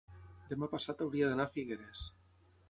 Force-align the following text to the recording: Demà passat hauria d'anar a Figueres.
Demà 0.53 0.69
passat 0.71 1.03
hauria 1.05 1.29
d'anar 1.33 1.47
a 1.51 1.53
Figueres. 1.59 2.03